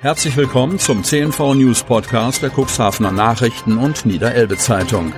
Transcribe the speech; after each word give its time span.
Herzlich 0.00 0.36
willkommen 0.36 0.78
zum 0.78 1.02
CNV 1.02 1.54
News 1.56 1.82
Podcast 1.82 2.40
der 2.40 2.50
Cuxhavener 2.50 3.10
Nachrichten 3.10 3.78
und 3.78 4.06
Niederelbe 4.06 4.56
Zeitung. 4.56 5.12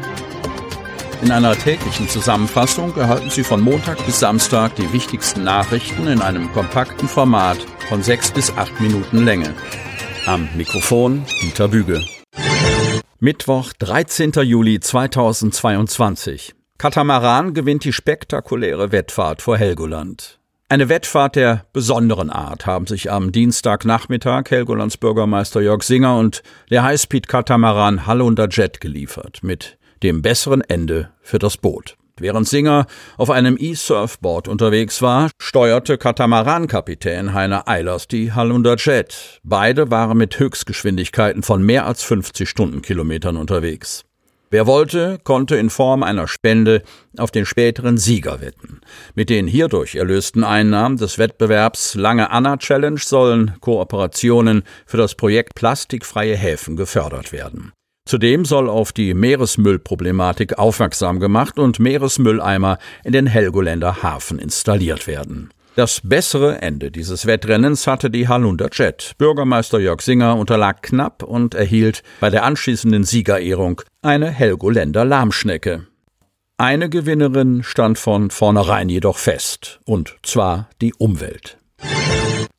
In 1.20 1.30
einer 1.30 1.54
täglichen 1.54 2.08
Zusammenfassung 2.08 2.96
erhalten 2.96 3.28
Sie 3.28 3.44
von 3.44 3.60
Montag 3.60 3.98
bis 4.06 4.20
Samstag 4.20 4.74
die 4.76 4.90
wichtigsten 4.94 5.44
Nachrichten 5.44 6.06
in 6.06 6.22
einem 6.22 6.50
kompakten 6.52 7.08
Format 7.08 7.58
von 7.90 8.02
sechs 8.02 8.30
bis 8.30 8.56
acht 8.56 8.80
Minuten 8.80 9.22
Länge. 9.22 9.54
Am 10.24 10.48
Mikrofon 10.56 11.26
Dieter 11.42 11.68
Büge. 11.68 12.02
Mittwoch, 13.18 13.74
13. 13.78 14.32
Juli 14.44 14.80
2022. 14.80 16.54
Katamaran 16.78 17.52
gewinnt 17.52 17.84
die 17.84 17.92
spektakuläre 17.92 18.92
Wettfahrt 18.92 19.42
vor 19.42 19.58
Helgoland. 19.58 20.39
Eine 20.70 20.88
Wettfahrt 20.88 21.34
der 21.34 21.64
besonderen 21.72 22.30
Art 22.30 22.64
haben 22.64 22.86
sich 22.86 23.10
am 23.10 23.32
Dienstagnachmittag 23.32 24.44
Helgolands 24.50 24.98
Bürgermeister 24.98 25.60
Jörg 25.60 25.82
Singer 25.82 26.16
und 26.16 26.44
der 26.70 26.84
Highspeed-Katamaran 26.84 28.06
Hallunder 28.06 28.46
Jet 28.48 28.80
geliefert, 28.80 29.40
mit 29.42 29.78
dem 30.04 30.22
besseren 30.22 30.60
Ende 30.60 31.10
für 31.22 31.40
das 31.40 31.56
Boot. 31.56 31.96
Während 32.20 32.46
Singer 32.46 32.86
auf 33.16 33.30
einem 33.30 33.56
E-Surfboard 33.58 34.46
unterwegs 34.46 35.02
war, 35.02 35.30
steuerte 35.42 35.98
Katamaran-Kapitän 35.98 37.34
Heiner 37.34 37.66
Eilers 37.66 38.06
die 38.06 38.32
Hallunder 38.32 38.76
Jet. 38.76 39.40
Beide 39.42 39.90
waren 39.90 40.18
mit 40.18 40.38
Höchstgeschwindigkeiten 40.38 41.42
von 41.42 41.64
mehr 41.64 41.84
als 41.84 42.04
50 42.04 42.48
Stundenkilometern 42.48 43.36
unterwegs. 43.36 44.04
Wer 44.52 44.66
wollte, 44.66 45.18
konnte 45.22 45.54
in 45.56 45.70
Form 45.70 46.02
einer 46.02 46.26
Spende 46.26 46.82
auf 47.16 47.30
den 47.30 47.46
späteren 47.46 47.98
Sieger 47.98 48.40
wetten. 48.40 48.80
Mit 49.14 49.30
den 49.30 49.46
hierdurch 49.46 49.94
erlösten 49.94 50.42
Einnahmen 50.42 50.96
des 50.96 51.18
Wettbewerbs 51.18 51.94
Lange 51.94 52.32
Anna 52.32 52.56
Challenge 52.56 52.98
sollen 52.98 53.54
Kooperationen 53.60 54.64
für 54.86 54.96
das 54.96 55.14
Projekt 55.14 55.54
Plastikfreie 55.54 56.36
Häfen 56.36 56.74
gefördert 56.74 57.30
werden. 57.30 57.72
Zudem 58.08 58.44
soll 58.44 58.68
auf 58.68 58.92
die 58.92 59.14
Meeresmüllproblematik 59.14 60.58
aufmerksam 60.58 61.20
gemacht 61.20 61.60
und 61.60 61.78
Meeresmülleimer 61.78 62.78
in 63.04 63.12
den 63.12 63.28
Helgoländer 63.28 64.02
Hafen 64.02 64.40
installiert 64.40 65.06
werden. 65.06 65.50
Das 65.80 66.02
bessere 66.04 66.60
Ende 66.60 66.90
dieses 66.90 67.24
Wettrennens 67.24 67.86
hatte 67.86 68.10
die 68.10 68.28
Hallunder 68.28 68.68
Jet. 68.70 69.14
Bürgermeister 69.16 69.78
Jörg 69.78 70.02
Singer 70.02 70.36
unterlag 70.36 70.82
knapp 70.82 71.22
und 71.22 71.54
erhielt 71.54 72.02
bei 72.20 72.28
der 72.28 72.44
anschließenden 72.44 73.04
Siegerehrung 73.04 73.80
eine 74.02 74.28
Helgoländer 74.28 75.06
Lahmschnecke. 75.06 75.86
Eine 76.58 76.90
Gewinnerin 76.90 77.62
stand 77.62 77.96
von 77.96 78.28
vornherein 78.28 78.90
jedoch 78.90 79.16
fest, 79.16 79.80
und 79.86 80.18
zwar 80.22 80.68
die 80.82 80.92
Umwelt. 80.92 81.56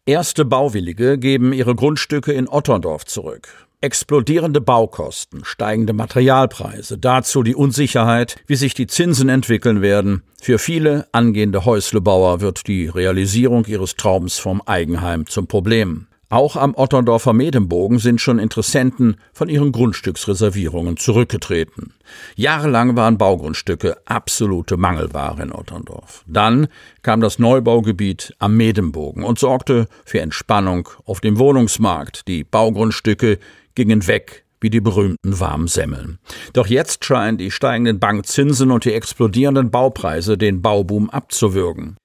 Erste 0.08 0.44
Bauwillige 0.44 1.20
geben 1.20 1.54
ihre 1.54 1.76
Grundstücke 1.76 2.32
in 2.34 2.50
Otterndorf 2.50 3.06
zurück. 3.06 3.68
Explodierende 3.84 4.62
Baukosten, 4.62 5.44
steigende 5.44 5.94
Materialpreise, 5.94 7.00
dazu 7.00 7.42
die 7.42 7.56
Unsicherheit, 7.56 8.36
wie 8.46 8.56
sich 8.56 8.76
die 8.76 8.86
Zinsen 8.86 9.28
entwickeln 9.28 9.82
werden. 9.82 10.22
Für 10.40 10.60
viele 10.60 11.08
angehende 11.14 11.66
Häuslebauer 11.66 12.42
wird 12.42 12.68
die 12.68 12.86
Realisierung 12.86 13.66
ihres 13.66 13.96
Traums 13.96 14.38
vom 14.38 14.62
Eigenheim 14.62 15.26
zum 15.26 15.48
Problem. 15.48 16.06
Auch 16.30 16.56
am 16.56 16.76
Otterndorfer 16.76 17.34
Medembogen 17.34 18.00
sind 18.00 18.22
schon 18.22 18.40
Interessenten 18.40 19.18
von 19.34 19.50
ihren 19.50 19.74
Grundstücksreservierungen 19.74 20.96
zurückgetreten. 20.96 21.94
Jahrelang 22.36 22.96
waren 22.96 23.18
Baugrundstücke 23.18 23.98
absolute 24.06 24.78
Mangelware 24.78 25.42
in 25.42 25.52
Otterndorf. 25.52 26.24
Dann 26.28 26.68
kam 27.02 27.20
das 27.20 27.38
Neubaugebiet 27.38 28.34
am 28.40 28.56
Medembogen 28.56 29.24
und 29.24 29.40
sorgte 29.40 29.88
für 30.06 30.22
Entspannung 30.22 30.88
auf 31.04 31.20
dem 31.20 31.38
Wohnungsmarkt. 31.38 32.28
Die 32.30 32.46
Baugrundstücke 32.46 33.38
gingen 33.76 34.08
weg 34.08 34.46
wie 34.62 34.70
die 34.70 34.80
berühmten 34.80 35.40
warmen 35.40 35.68
Semmeln. 35.68 36.20
Doch 36.54 36.68
jetzt 36.68 37.04
scheinen 37.04 37.38
die 37.38 37.52
steigenden 37.52 38.00
Bankzinsen 38.00 38.72
und 38.72 38.86
die 38.86 38.94
explodierenden 38.94 39.72
Baupreise 39.72 40.38
den 40.38 40.62
Bauboom 40.62 41.10
abzuwürgen. 41.10 41.98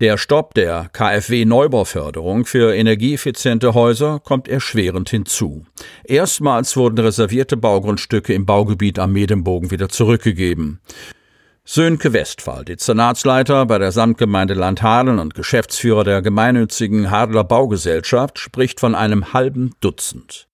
Der 0.00 0.16
Stopp 0.16 0.54
der 0.54 0.90
KfW-Neubauförderung 0.92 2.44
für 2.44 2.72
energieeffiziente 2.72 3.74
Häuser 3.74 4.20
kommt 4.20 4.46
erschwerend 4.46 5.10
hinzu. 5.10 5.66
Erstmals 6.04 6.76
wurden 6.76 6.98
reservierte 6.98 7.56
Baugrundstücke 7.56 8.32
im 8.32 8.46
Baugebiet 8.46 9.00
am 9.00 9.12
Medembogen 9.12 9.72
wieder 9.72 9.88
zurückgegeben. 9.88 10.80
Sönke 11.64 12.12
Westphal, 12.12 12.64
Dezernatsleiter 12.64 13.66
bei 13.66 13.78
der 13.78 13.90
Samtgemeinde 13.90 14.54
Landhadeln 14.54 15.18
und 15.18 15.34
Geschäftsführer 15.34 16.04
der 16.04 16.22
gemeinnützigen 16.22 17.10
Hadler 17.10 17.44
Baugesellschaft, 17.44 18.38
spricht 18.38 18.78
von 18.80 18.94
einem 18.94 19.32
halben 19.34 19.74
Dutzend. 19.80 20.48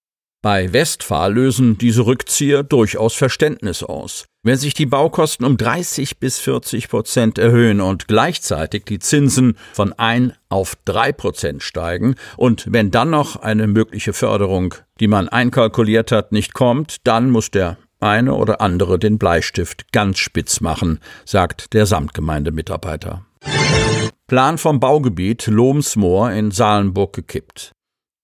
Bei 0.45 0.71
Westphal 0.71 1.33
lösen 1.33 1.79
diese 1.79 2.05
Rückzieher 2.05 2.61
durchaus 2.61 3.15
Verständnis 3.15 3.81
aus. 3.81 4.25
Wenn 4.43 4.59
sich 4.59 4.75
die 4.75 4.85
Baukosten 4.85 5.43
um 5.43 5.57
30 5.57 6.19
bis 6.19 6.37
40 6.37 6.87
Prozent 6.87 7.39
erhöhen 7.39 7.81
und 7.81 8.07
gleichzeitig 8.07 8.85
die 8.85 8.99
Zinsen 8.99 9.57
von 9.73 9.93
1 9.93 10.33
auf 10.49 10.77
3 10.85 11.13
Prozent 11.13 11.63
steigen 11.63 12.13
und 12.37 12.71
wenn 12.71 12.91
dann 12.91 13.09
noch 13.09 13.37
eine 13.37 13.65
mögliche 13.65 14.13
Förderung, 14.13 14.75
die 14.99 15.07
man 15.07 15.29
einkalkuliert 15.29 16.11
hat, 16.11 16.31
nicht 16.31 16.53
kommt, 16.53 16.97
dann 17.05 17.31
muss 17.31 17.49
der 17.49 17.77
eine 17.99 18.35
oder 18.35 18.61
andere 18.61 18.99
den 18.99 19.17
Bleistift 19.17 19.91
ganz 19.93 20.19
spitz 20.19 20.61
machen, 20.61 20.99
sagt 21.25 21.73
der 21.73 21.87
Samtgemeindemitarbeiter. 21.87 23.25
Plan 24.27 24.59
vom 24.59 24.79
Baugebiet 24.79 25.47
Lohmsmoor 25.47 26.29
in 26.29 26.51
Salenburg 26.51 27.13
gekippt. 27.13 27.71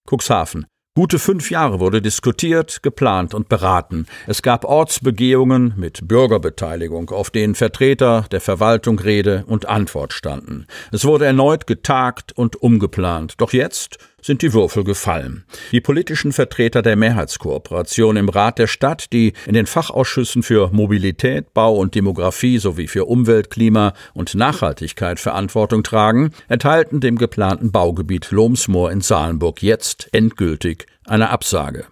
Cuxhaven. 0.07 0.67
Gute 0.93 1.19
fünf 1.19 1.51
Jahre 1.51 1.79
wurde 1.79 2.01
diskutiert, 2.01 2.83
geplant 2.83 3.33
und 3.33 3.47
beraten. 3.47 4.07
Es 4.27 4.41
gab 4.41 4.65
Ortsbegehungen 4.65 5.73
mit 5.77 6.05
Bürgerbeteiligung, 6.05 7.11
auf 7.11 7.29
denen 7.29 7.55
Vertreter 7.55 8.25
der 8.29 8.41
Verwaltung 8.41 8.99
Rede 8.99 9.45
und 9.47 9.69
Antwort 9.69 10.11
standen. 10.11 10.67
Es 10.91 11.05
wurde 11.05 11.23
erneut 11.23 11.65
getagt 11.65 12.33
und 12.33 12.61
umgeplant. 12.61 13.35
Doch 13.37 13.53
jetzt 13.53 13.99
sind 14.21 14.41
die 14.41 14.53
Würfel 14.53 14.83
gefallen. 14.83 15.43
Die 15.71 15.81
politischen 15.81 16.31
Vertreter 16.31 16.81
der 16.81 16.95
Mehrheitskooperation 16.95 18.17
im 18.17 18.29
Rat 18.29 18.59
der 18.59 18.67
Stadt, 18.67 19.11
die 19.13 19.33
in 19.45 19.53
den 19.53 19.65
Fachausschüssen 19.65 20.43
für 20.43 20.69
Mobilität, 20.71 21.53
Bau 21.53 21.75
und 21.75 21.95
Demografie 21.95 22.57
sowie 22.57 22.87
für 22.87 23.05
Umwelt, 23.05 23.49
Klima 23.49 23.93
und 24.13 24.35
Nachhaltigkeit 24.35 25.19
Verantwortung 25.19 25.83
tragen, 25.83 26.31
erteilten 26.47 27.01
dem 27.01 27.17
geplanten 27.17 27.71
Baugebiet 27.71 28.31
Lohmsmoor 28.31 28.91
in 28.91 29.01
Salenburg 29.01 29.61
jetzt 29.61 30.09
endgültig 30.11 30.85
eine 31.05 31.29
Absage. 31.29 31.85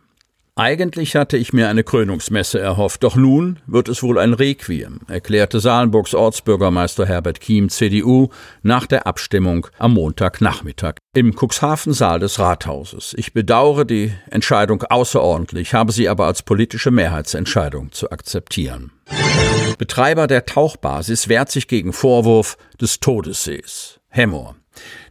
Eigentlich 0.59 1.15
hatte 1.15 1.37
ich 1.37 1.53
mir 1.53 1.69
eine 1.69 1.85
Krönungsmesse 1.85 2.59
erhofft, 2.59 3.03
doch 3.03 3.15
nun 3.15 3.59
wird 3.65 3.87
es 3.87 4.03
wohl 4.03 4.19
ein 4.19 4.33
Requiem, 4.33 4.99
erklärte 5.07 5.61
Salenburgs 5.61 6.13
Ortsbürgermeister 6.13 7.05
Herbert 7.05 7.39
Kiem, 7.39 7.69
CDU, 7.69 8.27
nach 8.61 8.85
der 8.85 9.07
Abstimmung 9.07 9.67
am 9.77 9.93
Montagnachmittag 9.93 10.95
im 11.15 11.33
Cuxhaven-Saal 11.33 12.19
des 12.19 12.39
Rathauses. 12.39 13.15
Ich 13.17 13.31
bedauere 13.31 13.85
die 13.85 14.11
Entscheidung 14.29 14.83
außerordentlich, 14.83 15.73
habe 15.73 15.93
sie 15.93 16.09
aber 16.09 16.25
als 16.25 16.43
politische 16.43 16.91
Mehrheitsentscheidung 16.91 17.93
zu 17.93 18.11
akzeptieren. 18.11 18.91
Betreiber 19.77 20.27
der 20.27 20.45
Tauchbasis 20.45 21.29
wehrt 21.29 21.49
sich 21.51 21.69
gegen 21.69 21.93
Vorwurf 21.93 22.57
des 22.81 22.99
Todessees. 22.99 24.01
Hemmoor. 24.09 24.58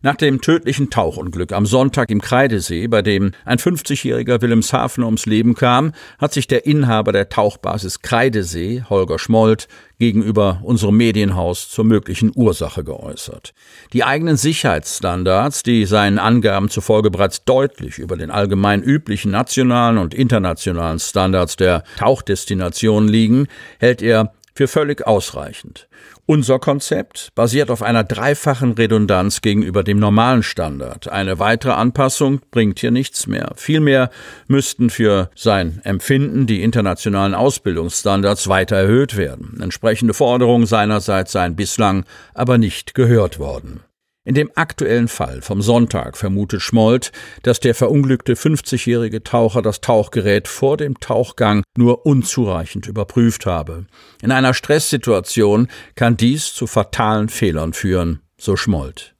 Nach 0.02 0.16
dem 0.16 0.40
tödlichen 0.40 0.90
Tauchunglück 0.90 1.52
am 1.52 1.66
Sonntag 1.66 2.10
im 2.10 2.20
Kreidesee, 2.20 2.86
bei 2.86 3.02
dem 3.02 3.32
ein 3.44 3.58
50-jähriger 3.58 4.40
Wilhelmshaven 4.40 5.02
ums 5.04 5.26
Leben 5.26 5.54
kam, 5.54 5.92
hat 6.18 6.32
sich 6.32 6.46
der 6.46 6.66
Inhaber 6.66 7.12
der 7.12 7.28
Tauchbasis 7.28 8.02
Kreidesee, 8.02 8.84
Holger 8.88 9.18
Schmold, 9.18 9.68
gegenüber 9.98 10.60
unserem 10.62 10.96
Medienhaus 10.96 11.68
zur 11.70 11.84
möglichen 11.84 12.30
Ursache 12.34 12.84
geäußert. 12.84 13.52
Die 13.92 14.04
eigenen 14.04 14.36
Sicherheitsstandards, 14.36 15.64
die 15.64 15.86
seinen 15.86 16.18
Angaben 16.18 16.68
zufolge 16.68 17.10
bereits 17.10 17.44
deutlich 17.44 17.98
über 17.98 18.16
den 18.16 18.30
allgemein 18.30 18.82
üblichen 18.82 19.32
nationalen 19.32 19.98
und 19.98 20.14
internationalen 20.14 21.00
Standards 21.00 21.56
der 21.56 21.82
Tauchdestination 21.98 23.08
liegen, 23.08 23.48
hält 23.80 24.00
er 24.00 24.32
für 24.58 24.66
völlig 24.66 25.06
ausreichend. 25.06 25.88
Unser 26.26 26.58
Konzept 26.58 27.28
basiert 27.36 27.70
auf 27.70 27.80
einer 27.80 28.02
dreifachen 28.02 28.72
Redundanz 28.72 29.40
gegenüber 29.40 29.84
dem 29.84 30.00
normalen 30.00 30.42
Standard. 30.42 31.06
Eine 31.06 31.38
weitere 31.38 31.70
Anpassung 31.70 32.40
bringt 32.50 32.80
hier 32.80 32.90
nichts 32.90 33.28
mehr. 33.28 33.52
Vielmehr 33.54 34.10
müssten 34.48 34.90
für 34.90 35.30
sein 35.36 35.80
Empfinden 35.84 36.48
die 36.48 36.64
internationalen 36.64 37.34
Ausbildungsstandards 37.34 38.48
weiter 38.48 38.74
erhöht 38.74 39.16
werden. 39.16 39.60
Entsprechende 39.62 40.12
Forderungen 40.12 40.66
seinerseits 40.66 41.30
seien 41.30 41.54
bislang 41.54 42.04
aber 42.34 42.58
nicht 42.58 42.96
gehört 42.96 43.38
worden. 43.38 43.84
In 44.28 44.34
dem 44.34 44.50
aktuellen 44.56 45.08
Fall 45.08 45.40
vom 45.40 45.62
Sonntag 45.62 46.18
vermutet 46.18 46.60
Schmold, 46.60 47.12
dass 47.44 47.60
der 47.60 47.74
verunglückte 47.74 48.34
50-jährige 48.34 49.22
Taucher 49.22 49.62
das 49.62 49.80
Tauchgerät 49.80 50.48
vor 50.48 50.76
dem 50.76 51.00
Tauchgang 51.00 51.62
nur 51.78 52.04
unzureichend 52.04 52.86
überprüft 52.86 53.46
habe. 53.46 53.86
In 54.20 54.30
einer 54.30 54.52
Stresssituation 54.52 55.68
kann 55.94 56.18
dies 56.18 56.52
zu 56.52 56.66
fatalen 56.66 57.30
Fehlern 57.30 57.72
führen, 57.72 58.20
so 58.36 58.54
Schmold. 58.56 59.14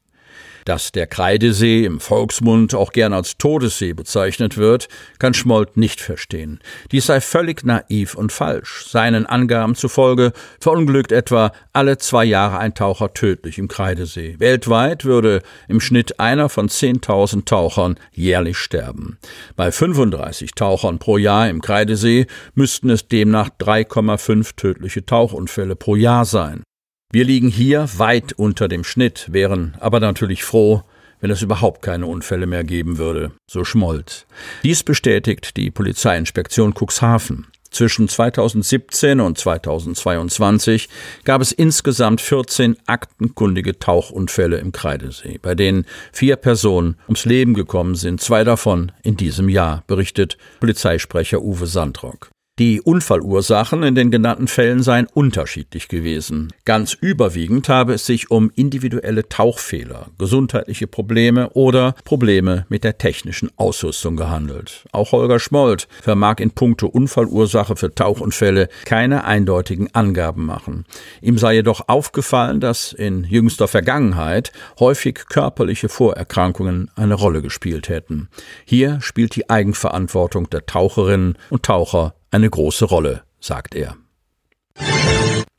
Dass 0.69 0.93
der 0.93 1.06
Kreidesee 1.06 1.87
im 1.87 1.99
Volksmund 1.99 2.75
auch 2.75 2.93
gern 2.93 3.15
als 3.15 3.38
Todessee 3.38 3.94
bezeichnet 3.94 4.59
wird, 4.59 4.88
kann 5.19 5.32
Schmold 5.32 5.79
nicht 5.79 5.99
verstehen. 5.99 6.61
Dies 6.93 7.06
sei 7.06 7.23
völlig 7.23 7.65
naiv 7.65 8.15
und 8.15 8.32
falsch. 8.32 8.85
Seinen 8.87 9.25
Angaben 9.25 9.76
zufolge 9.76 10.35
verunglückt 10.61 11.11
etwa 11.11 11.53
alle 11.73 11.97
zwei 11.97 12.26
Jahre 12.26 12.59
ein 12.59 12.75
Taucher 12.75 13.15
tödlich 13.15 13.56
im 13.56 13.67
Kreidesee. 13.67 14.37
Weltweit 14.41 15.06
würde 15.06 15.41
im 15.69 15.81
Schnitt 15.81 16.20
einer 16.20 16.50
von 16.50 16.69
10.000 16.69 17.47
Tauchern 17.47 17.99
jährlich 18.12 18.59
sterben. 18.59 19.17
Bei 19.56 19.73
35 19.73 20.50
Tauchern 20.50 20.99
pro 20.99 21.17
Jahr 21.17 21.49
im 21.49 21.62
Kreidesee 21.62 22.26
müssten 22.55 22.91
es 22.91 23.09
demnach 23.09 23.49
3,5 23.59 24.55
tödliche 24.55 25.06
Tauchunfälle 25.06 25.76
pro 25.76 25.97
Jahr 25.97 26.26
sein. 26.26 26.62
Wir 27.11 27.25
liegen 27.25 27.49
hier 27.49 27.89
weit 27.97 28.35
unter 28.35 28.69
dem 28.69 28.85
Schnitt, 28.85 29.29
wären 29.33 29.75
aber 29.81 29.99
natürlich 29.99 30.45
froh, 30.45 30.83
wenn 31.21 31.31
es 31.31 31.41
überhaupt 31.41 31.81
keine 31.81 32.05
Unfälle 32.05 32.47
mehr 32.47 32.65
geben 32.65 32.99
würde, 32.99 33.33
so 33.51 33.65
Schmold. 33.65 34.27
Dies 34.63 34.83
bestätigt 34.83 35.57
die 35.57 35.71
Polizeiinspektion 35.71 36.75
Cuxhaven. 36.75 37.47
Zwischen 37.71 38.09
2017 38.09 39.21
und 39.21 39.39
2022 39.39 40.91
gab 41.25 41.41
es 41.41 41.53
insgesamt 41.53 42.21
14 42.21 42.77
aktenkundige 42.85 43.79
Tauchunfälle 43.79 44.59
im 44.59 44.73
Kreidesee, 44.73 45.39
bei 45.41 45.55
denen 45.55 45.87
vier 46.13 46.37
Personen 46.37 46.97
ums 47.07 47.25
Leben 47.25 47.55
gekommen 47.55 47.95
sind, 47.95 48.21
zwei 48.21 48.45
davon 48.45 48.93
in 49.03 49.17
diesem 49.17 49.49
Jahr, 49.49 49.83
berichtet 49.87 50.37
Polizeisprecher 50.61 51.41
Uwe 51.41 51.67
Sandrock. 51.67 52.31
Die 52.59 52.81
Unfallursachen 52.81 53.85
in 53.85 53.95
den 53.95 54.11
genannten 54.11 54.49
Fällen 54.49 54.83
seien 54.83 55.07
unterschiedlich 55.15 55.87
gewesen. 55.87 56.53
Ganz 56.65 56.93
überwiegend 56.93 57.69
habe 57.69 57.95
es 57.95 58.05
sich 58.05 58.33
um 58.33 58.51
individuelle 58.57 59.29
Tauchfehler, 59.29 60.09
gesundheitliche 60.19 60.89
Probleme 60.89 61.51
oder 61.51 61.95
Probleme 62.03 62.67
mit 62.69 62.83
der 62.83 62.99
technischen 62.99 63.53
Ausrüstung 63.55 64.17
gehandelt. 64.17 64.87
Auch 64.91 65.13
Holger 65.13 65.39
Schmold 65.39 65.87
vermag 66.03 66.41
in 66.41 66.51
puncto 66.51 66.89
Unfallursache 66.89 67.77
für 67.77 67.95
Tauchunfälle 67.95 68.69
keine 68.85 69.23
eindeutigen 69.23 69.95
Angaben 69.95 70.45
machen. 70.45 70.85
Ihm 71.23 71.39
sei 71.39 71.55
jedoch 71.55 71.83
aufgefallen, 71.87 72.59
dass 72.59 72.93
in 72.93 73.23
jüngster 73.23 73.69
Vergangenheit 73.69 74.51
häufig 74.81 75.27
körperliche 75.29 75.89
Vorerkrankungen 75.89 76.91
eine 76.97 77.15
Rolle 77.15 77.41
gespielt 77.41 77.89
hätten. 77.89 78.29
Hier 78.65 79.01
spielt 79.01 79.37
die 79.37 79.49
Eigenverantwortung 79.49 80.51
der 80.51 80.67
Taucherinnen 80.67 81.39
und 81.51 81.63
Taucher 81.63 82.15
eine 82.31 82.51
große 82.51 82.85
Rolle, 82.85 83.23
sagt 83.41 83.75
er. 83.75 83.97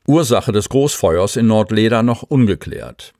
Ursache 0.06 0.52
des 0.52 0.68
Großfeuers 0.68 1.36
in 1.36 1.46
Nordleder 1.46 2.02
noch 2.02 2.22
ungeklärt. 2.22 3.12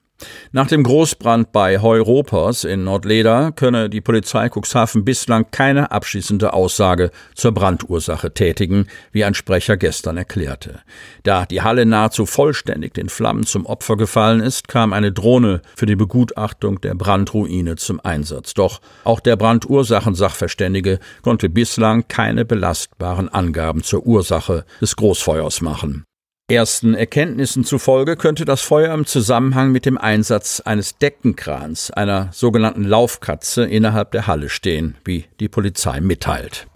Nach 0.53 0.67
dem 0.67 0.83
Großbrand 0.83 1.53
bei 1.53 1.81
Heuropers 1.81 2.65
in 2.65 2.85
Nordleder 2.85 3.53
könne 3.53 3.89
die 3.89 4.01
Polizei 4.01 4.49
Cuxhaven 4.49 5.05
bislang 5.05 5.47
keine 5.51 5.91
abschließende 5.91 6.53
Aussage 6.53 7.11
zur 7.35 7.53
Brandursache 7.53 8.35
tätigen, 8.35 8.87
wie 9.13 9.25
ein 9.25 9.35
Sprecher 9.35 9.77
gestern 9.77 10.17
erklärte. 10.17 10.81
Da 11.23 11.47
die 11.47 11.63
Halle 11.63 11.87
nahezu 11.87 12.27
vollständig 12.27 12.95
den 12.95 13.09
Flammen 13.09 13.45
zum 13.45 13.67
Opfer 13.67 13.97
gefallen 13.97 14.41
ist, 14.41 14.69
kam 14.69 14.93
eine 14.93 15.13
Drohne 15.13 15.63
für 15.77 15.87
die 15.87 15.97
Begutachtung 15.97 16.81
der 16.81 16.95
Brandruine 16.95 17.77
zum 17.77 18.01
Einsatz. 18.01 18.55
Doch 18.55 18.81
auch 19.05 19.21
der 19.21 19.37
Brandursachensachverständige 19.37 20.99
konnte 21.23 21.49
bislang 21.49 22.09
keine 22.09 22.45
belastbaren 22.45 23.29
Angaben 23.29 23.83
zur 23.83 24.07
Ursache 24.07 24.65
des 24.81 24.97
Großfeuers 24.97 25.61
machen. 25.61 26.05
Ersten 26.51 26.95
Erkenntnissen 26.95 27.63
zufolge 27.63 28.17
könnte 28.17 28.45
das 28.45 28.61
Feuer 28.61 28.93
im 28.93 29.07
Zusammenhang 29.07 29.71
mit 29.71 29.87
dem 29.87 29.97
Einsatz 29.97 30.59
eines 30.59 30.99
Deckenkrans, 30.99 31.93
einer 31.93 32.31
sogenannten 32.33 32.83
Laufkatze, 32.83 33.65
innerhalb 33.65 34.11
der 34.11 34.27
Halle 34.27 34.49
stehen, 34.49 34.97
wie 35.05 35.27
die 35.39 35.49
Polizei 35.49 36.01
mitteilt. 36.01 36.67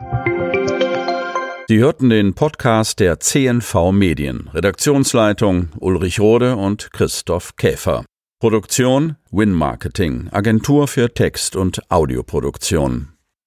Sie 1.66 1.78
hörten 1.78 2.08
den 2.08 2.34
Podcast 2.34 3.00
der 3.00 3.18
CNV 3.18 3.90
Medien. 3.90 4.48
Redaktionsleitung 4.54 5.70
Ulrich 5.80 6.20
Rode 6.20 6.54
und 6.54 6.92
Christoph 6.92 7.56
Käfer. 7.56 8.04
Produktion 8.38 9.16
Win 9.32 9.50
Marketing, 9.50 10.28
Agentur 10.30 10.86
für 10.86 11.12
Text- 11.12 11.56
und 11.56 11.90
Audioproduktion. 11.90 13.13